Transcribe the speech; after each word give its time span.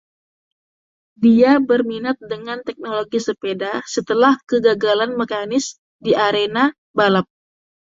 Dia 1.25 1.51
berminat 1.69 2.17
dengan 2.31 2.59
teknologi 2.67 3.19
sepeda 3.27 3.71
setelah 3.95 4.33
kegagalan 4.49 5.11
mekanis 5.19 5.65
di 6.05 6.11
arena 6.27 6.63
balap. 6.97 7.27